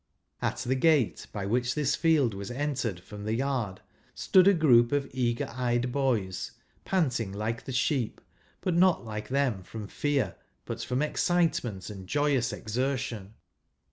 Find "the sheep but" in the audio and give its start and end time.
7.65-8.73